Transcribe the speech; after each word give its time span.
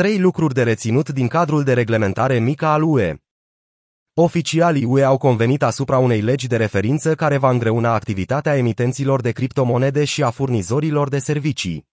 Trei 0.00 0.18
lucruri 0.18 0.54
de 0.54 0.62
reținut 0.62 1.08
din 1.08 1.28
cadrul 1.28 1.62
de 1.62 1.72
reglementare 1.72 2.38
mică 2.38 2.66
al 2.66 2.82
UE. 2.82 3.14
Oficialii 4.14 4.84
UE 4.84 5.02
au 5.02 5.18
convenit 5.18 5.62
asupra 5.62 5.98
unei 5.98 6.20
legi 6.20 6.46
de 6.46 6.56
referință 6.56 7.14
care 7.14 7.36
va 7.36 7.50
îngreuna 7.50 7.94
activitatea 7.94 8.56
emitenților 8.56 9.20
de 9.20 9.30
criptomonede 9.30 10.04
și 10.04 10.22
a 10.22 10.30
furnizorilor 10.30 11.08
de 11.08 11.18
servicii. 11.18 11.86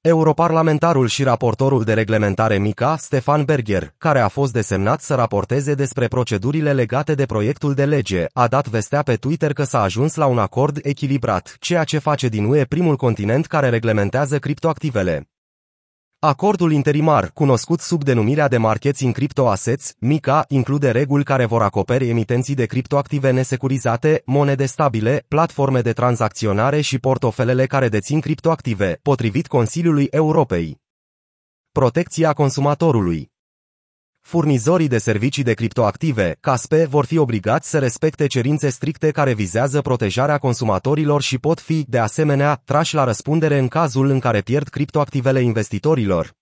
Europarlamentarul 0.00 1.06
și 1.06 1.22
raportorul 1.22 1.84
de 1.84 1.94
reglementare 1.94 2.58
MICA, 2.58 2.96
Stefan 2.96 3.44
Berger, 3.44 3.94
care 3.98 4.20
a 4.20 4.28
fost 4.28 4.52
desemnat 4.52 5.00
să 5.00 5.14
raporteze 5.14 5.74
despre 5.74 6.08
procedurile 6.08 6.72
legate 6.72 7.14
de 7.14 7.26
proiectul 7.26 7.74
de 7.74 7.84
lege, 7.84 8.26
a 8.32 8.46
dat 8.46 8.68
vestea 8.68 9.02
pe 9.02 9.16
Twitter 9.16 9.52
că 9.52 9.64
s-a 9.64 9.82
ajuns 9.82 10.14
la 10.14 10.26
un 10.26 10.38
acord 10.38 10.78
echilibrat, 10.82 11.56
ceea 11.58 11.84
ce 11.84 11.98
face 11.98 12.28
din 12.28 12.44
UE 12.44 12.64
primul 12.64 12.96
continent 12.96 13.46
care 13.46 13.68
reglementează 13.68 14.38
criptoactivele. 14.38 15.30
Acordul 16.22 16.72
interimar, 16.72 17.30
cunoscut 17.34 17.80
sub 17.80 18.04
denumirea 18.04 18.48
de 18.48 18.56
Marketing 18.56 19.14
Crypto 19.14 19.48
Assets, 19.48 19.94
MICA, 19.98 20.44
include 20.48 20.90
reguli 20.90 21.24
care 21.24 21.44
vor 21.44 21.62
acoperi 21.62 22.08
emitenții 22.08 22.54
de 22.54 22.66
criptoactive 22.66 23.30
nesecurizate, 23.30 24.22
monede 24.24 24.66
stabile, 24.66 25.24
platforme 25.28 25.80
de 25.80 25.92
tranzacționare 25.92 26.80
și 26.80 26.98
portofelele 26.98 27.66
care 27.66 27.88
dețin 27.88 28.20
criptoactive, 28.20 28.98
potrivit 29.02 29.46
Consiliului 29.46 30.06
Europei. 30.10 30.80
Protecția 31.72 32.32
consumatorului 32.32 33.29
Furnizorii 34.20 34.88
de 34.88 34.98
servicii 34.98 35.42
de 35.42 35.52
criptoactive, 35.54 36.36
CASPE, 36.40 36.84
vor 36.84 37.04
fi 37.04 37.18
obligați 37.18 37.70
să 37.70 37.78
respecte 37.78 38.26
cerințe 38.26 38.68
stricte 38.68 39.10
care 39.10 39.32
vizează 39.32 39.80
protejarea 39.80 40.38
consumatorilor 40.38 41.22
și 41.22 41.38
pot 41.38 41.60
fi, 41.60 41.84
de 41.88 41.98
asemenea, 41.98 42.62
trași 42.64 42.94
la 42.94 43.04
răspundere 43.04 43.58
în 43.58 43.68
cazul 43.68 44.08
în 44.08 44.18
care 44.18 44.40
pierd 44.40 44.68
criptoactivele 44.68 45.40
investitorilor. 45.40 46.38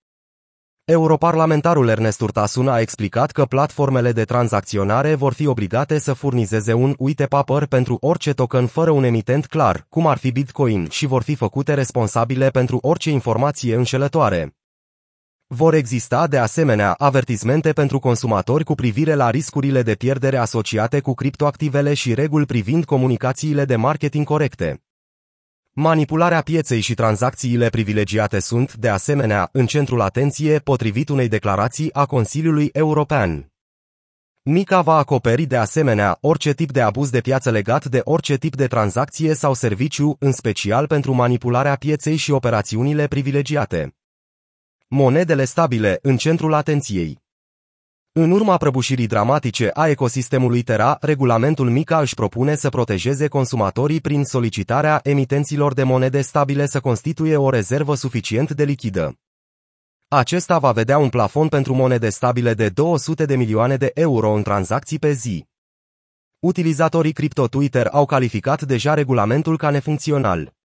Europarlamentarul 0.85 1.89
Ernest 1.89 2.21
Urtasun 2.21 2.69
a 2.69 2.81
explicat 2.81 3.31
că 3.31 3.45
platformele 3.45 4.13
de 4.13 4.25
tranzacționare 4.25 5.15
vor 5.15 5.33
fi 5.33 5.47
obligate 5.47 5.99
să 5.99 6.13
furnizeze 6.13 6.73
un 6.73 6.95
uite 6.99 7.27
paper 7.27 7.67
pentru 7.67 7.97
orice 8.01 8.33
token 8.33 8.67
fără 8.67 8.91
un 8.91 9.05
emitent 9.05 9.47
clar, 9.47 9.87
cum 9.89 10.07
ar 10.07 10.19
fi 10.19 10.31
Bitcoin, 10.31 10.89
și 10.91 11.07
vor 11.07 11.23
fi 11.23 11.35
făcute 11.35 11.75
responsabile 11.75 12.49
pentru 12.49 12.79
orice 12.81 13.11
informație 13.11 13.75
înșelătoare. 13.75 14.53
Vor 15.55 15.75
exista 15.75 16.27
de 16.27 16.39
asemenea 16.39 16.93
avertismente 16.93 17.73
pentru 17.73 17.99
consumatori 17.99 18.65
cu 18.65 18.75
privire 18.75 19.15
la 19.15 19.31
riscurile 19.31 19.83
de 19.83 19.95
pierdere 19.95 20.37
asociate 20.37 21.01
cu 21.01 21.15
criptoactivele 21.15 21.95
și 21.95 22.15
reguli 22.15 22.47
privind 22.47 22.85
comunicațiile 22.85 23.65
de 23.65 23.77
marketing 23.77 24.27
corecte. 24.27 24.83
Manipularea 25.73 26.41
pieței 26.41 26.81
și 26.81 26.95
tranzacțiile 26.95 27.69
privilegiate 27.69 28.39
sunt, 28.39 28.75
de 28.75 28.89
asemenea, 28.89 29.49
în 29.53 29.67
centrul 29.67 30.01
atenției 30.01 30.61
potrivit 30.61 31.09
unei 31.09 31.29
declarații 31.29 31.95
a 31.95 32.07
Consiliului 32.07 32.71
European. 32.73 33.53
MICA 34.43 34.81
va 34.81 34.97
acoperi 34.97 35.45
de 35.45 35.57
asemenea 35.57 36.19
orice 36.21 36.53
tip 36.53 36.73
de 36.73 36.81
abuz 36.81 37.11
de 37.11 37.21
piață 37.21 37.51
legat 37.51 37.85
de 37.85 38.01
orice 38.05 38.37
tip 38.37 38.57
de 38.57 38.67
tranzacție 38.67 39.35
sau 39.35 39.55
serviciu, 39.55 40.17
în 40.19 40.33
special 40.33 40.87
pentru 40.87 41.13
manipularea 41.13 41.75
pieței 41.75 42.17
și 42.17 42.31
operațiunile 42.31 43.07
privilegiate. 43.07 43.98
Monedele 44.91 45.45
stabile 45.45 45.99
în 46.03 46.17
centrul 46.17 46.53
atenției. 46.53 47.19
În 48.13 48.31
urma 48.31 48.57
prăbușirii 48.57 49.07
dramatice 49.07 49.71
a 49.75 49.89
ecosistemului 49.89 50.63
Terra, 50.63 50.97
regulamentul 51.01 51.71
MICA 51.71 52.01
își 52.01 52.15
propune 52.15 52.55
să 52.55 52.69
protejeze 52.69 53.29
consumatorii 53.29 54.01
prin 54.01 54.25
solicitarea 54.25 55.01
emitenților 55.03 55.75
de 55.75 55.83
monede 55.83 56.21
stabile 56.21 56.67
să 56.67 56.81
constituie 56.81 57.37
o 57.37 57.51
rezervă 57.51 57.95
suficient 57.95 58.51
de 58.51 58.65
lichidă. 58.65 59.19
Acesta 60.09 60.59
va 60.59 60.73
vedea 60.73 60.99
un 60.99 61.09
plafon 61.09 61.49
pentru 61.49 61.75
monede 61.75 62.09
stabile 62.09 62.55
de 62.55 62.69
200 62.69 63.25
de 63.25 63.37
milioane 63.37 63.77
de 63.77 63.91
euro 63.95 64.33
în 64.33 64.43
tranzacții 64.43 64.99
pe 64.99 65.13
zi. 65.13 65.47
Utilizatorii 66.39 67.13
cripto 67.13 67.49
Twitter 67.49 67.87
au 67.87 68.07
calificat 68.07 68.63
deja 68.63 68.95
regulamentul 68.95 69.57
ca 69.57 69.71
nefuncțional. 69.71 70.57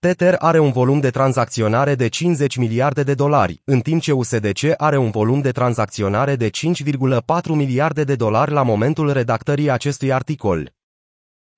Tether 0.00 0.34
are 0.38 0.58
un 0.58 0.70
volum 0.70 1.00
de 1.00 1.10
tranzacționare 1.10 1.94
de 1.94 2.08
50 2.08 2.56
miliarde 2.56 3.02
de 3.02 3.14
dolari, 3.14 3.62
în 3.64 3.80
timp 3.80 4.02
ce 4.02 4.12
USDC 4.12 4.74
are 4.76 4.96
un 4.96 5.10
volum 5.10 5.40
de 5.40 5.50
tranzacționare 5.50 6.36
de 6.36 6.50
5,4 6.50 7.20
miliarde 7.46 8.04
de 8.04 8.14
dolari 8.14 8.50
la 8.50 8.62
momentul 8.62 9.12
redactării 9.12 9.70
acestui 9.70 10.12
articol. 10.12 10.72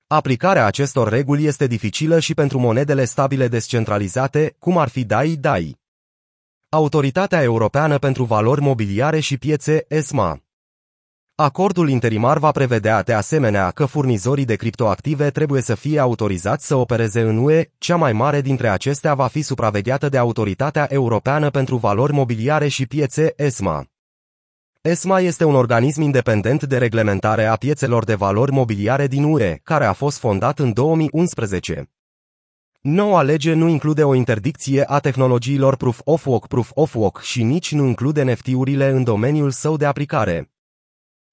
Aplicarea 0.06 0.66
acestor 0.66 1.08
reguli 1.08 1.46
este 1.46 1.66
dificilă 1.66 2.18
și 2.18 2.34
pentru 2.34 2.58
monedele 2.58 3.04
stabile 3.04 3.48
descentralizate, 3.48 4.56
cum 4.58 4.78
ar 4.78 4.88
fi 4.88 5.04
DAI-DAI. 5.04 5.78
Autoritatea 6.68 7.42
Europeană 7.42 7.98
pentru 7.98 8.24
Valori 8.24 8.60
Mobiliare 8.60 9.20
și 9.20 9.38
Piețe, 9.38 9.84
ESMA 9.88 10.40
Acordul 11.42 11.88
interimar 11.88 12.38
va 12.38 12.50
prevedea 12.50 13.02
de 13.02 13.12
asemenea 13.12 13.70
că 13.70 13.84
furnizorii 13.84 14.44
de 14.44 14.54
criptoactive 14.54 15.30
trebuie 15.30 15.62
să 15.62 15.74
fie 15.74 15.98
autorizați 15.98 16.66
să 16.66 16.74
opereze 16.74 17.20
în 17.20 17.36
UE, 17.36 17.64
cea 17.78 17.96
mai 17.96 18.12
mare 18.12 18.40
dintre 18.40 18.68
acestea 18.68 19.14
va 19.14 19.26
fi 19.26 19.42
supravegheată 19.42 20.08
de 20.08 20.18
Autoritatea 20.18 20.86
Europeană 20.90 21.50
pentru 21.50 21.76
Valori 21.76 22.12
Mobiliare 22.12 22.68
și 22.68 22.86
Piețe, 22.86 23.32
ESMA. 23.36 23.84
ESMA 24.80 25.20
este 25.20 25.44
un 25.44 25.54
organism 25.54 26.00
independent 26.00 26.62
de 26.62 26.78
reglementare 26.78 27.44
a 27.44 27.56
piețelor 27.56 28.04
de 28.04 28.14
valori 28.14 28.52
mobiliare 28.52 29.06
din 29.06 29.24
UE, 29.24 29.58
care 29.62 29.84
a 29.84 29.92
fost 29.92 30.18
fondat 30.18 30.58
în 30.58 30.72
2011. 30.72 31.90
Noua 32.80 33.22
lege 33.22 33.52
nu 33.52 33.68
include 33.68 34.04
o 34.04 34.14
interdicție 34.14 34.84
a 34.86 34.98
tehnologiilor 34.98 35.76
Proof 35.76 36.00
of 36.04 36.26
Work 36.26 36.46
Proof 36.46 36.70
of 36.74 36.94
Work 36.94 37.20
și 37.20 37.42
nici 37.42 37.72
nu 37.72 37.86
include 37.86 38.22
NFT-urile 38.22 38.88
în 38.88 39.04
domeniul 39.04 39.50
său 39.50 39.76
de 39.76 39.84
aplicare. 39.84 40.49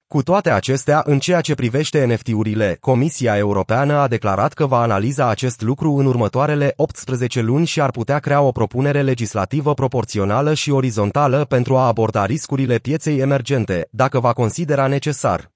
Cu 0.07 0.23
toate 0.23 0.51
acestea, 0.51 1.01
în 1.06 1.19
ceea 1.19 1.41
ce 1.41 1.56
privește 1.56 2.06
NFT-urile, 2.06 2.78
Comisia 2.79 3.38
Europeană 3.38 3.94
a 3.94 4.07
declarat 4.07 4.53
că 4.53 4.66
va 4.66 4.81
analiza 4.81 5.29
acest 5.29 5.62
lucru 5.62 5.94
în 5.94 6.06
următoarele 6.06 6.73
18 6.75 7.41
luni 7.41 7.66
și 7.66 7.81
ar 7.81 7.91
putea 7.91 8.19
crea 8.19 8.41
o 8.41 8.51
propunere 8.51 9.01
legislativă 9.01 9.73
proporțională 9.73 10.53
și 10.53 10.72
orizontală 10.72 11.45
pentru 11.45 11.78
a 11.78 11.88
aborda 11.88 12.25
riscurile 12.25 12.78
pieței 12.78 13.19
emergente, 13.19 13.88
dacă 13.91 14.19
va 14.19 14.34
considera 14.34 14.88
necesar. 14.88 15.51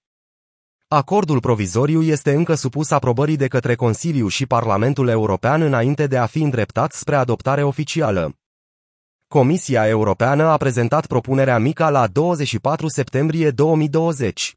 Acordul 0.88 1.40
provizoriu 1.40 2.02
este 2.02 2.34
încă 2.34 2.54
supus 2.54 2.92
aprobării 2.92 3.38
de 3.38 3.48
către 3.48 3.76
Consiliu 3.76 4.28
și 4.28 4.46
Parlamentul 4.46 5.08
European 5.08 5.62
înainte 5.62 6.08
de 6.08 6.18
a 6.18 6.26
fi 6.26 6.42
îndreptat 6.42 6.92
spre 6.92 7.16
adoptare 7.16 7.64
oficială. 7.64 8.41
Comisia 9.38 9.88
Europeană 9.88 10.44
a 10.44 10.58
prezentat 10.58 11.06
propunerea 11.06 11.58
mică 11.58 11.90
la 11.90 12.08
24 12.08 12.88
septembrie 12.88 13.50
2020. 13.50 14.56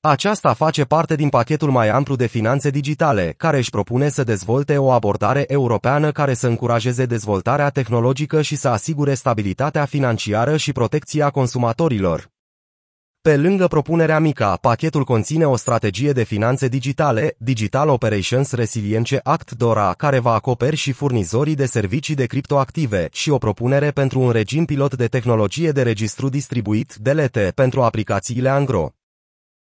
Aceasta 0.00 0.52
face 0.52 0.84
parte 0.84 1.14
din 1.14 1.28
pachetul 1.28 1.70
mai 1.70 1.88
amplu 1.88 2.16
de 2.16 2.26
finanțe 2.26 2.70
digitale, 2.70 3.34
care 3.36 3.56
își 3.56 3.70
propune 3.70 4.08
să 4.08 4.24
dezvolte 4.24 4.78
o 4.78 4.90
abordare 4.90 5.44
europeană 5.46 6.12
care 6.12 6.34
să 6.34 6.46
încurajeze 6.46 7.06
dezvoltarea 7.06 7.70
tehnologică 7.70 8.42
și 8.42 8.56
să 8.56 8.68
asigure 8.68 9.14
stabilitatea 9.14 9.84
financiară 9.84 10.56
și 10.56 10.72
protecția 10.72 11.30
consumatorilor. 11.30 12.30
Pe 13.22 13.36
lângă 13.36 13.66
propunerea 13.66 14.18
mică, 14.18 14.58
pachetul 14.60 15.04
conține 15.04 15.44
o 15.44 15.56
strategie 15.56 16.12
de 16.12 16.22
finanțe 16.22 16.68
digitale, 16.68 17.34
Digital 17.38 17.88
Operations 17.88 18.52
Resilience 18.52 19.20
Act 19.22 19.50
DORA, 19.50 19.92
care 19.92 20.18
va 20.18 20.32
acoperi 20.32 20.76
și 20.76 20.92
furnizorii 20.92 21.54
de 21.54 21.66
servicii 21.66 22.14
de 22.14 22.26
criptoactive 22.26 23.08
și 23.12 23.30
o 23.30 23.38
propunere 23.38 23.90
pentru 23.90 24.20
un 24.20 24.30
regim 24.30 24.64
pilot 24.64 24.96
de 24.96 25.06
tehnologie 25.06 25.70
de 25.70 25.82
registru 25.82 26.28
distribuit, 26.28 26.94
DLT, 26.94 27.50
pentru 27.54 27.82
aplicațiile 27.82 28.48
Angro. 28.48 28.92